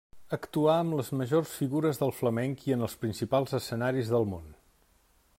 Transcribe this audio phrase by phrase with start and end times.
[0.35, 4.49] Actuà amb les majors figures del flamenc i en els principals escenaris del món.